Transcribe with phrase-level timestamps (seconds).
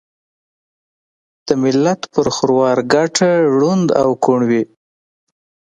[1.47, 4.63] دملت پر خروار ګټه ړوند او کوڼ وي